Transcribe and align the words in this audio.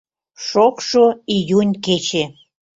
Шокшо 0.45 1.03
июнь 1.35 1.73
кече. 1.85 2.23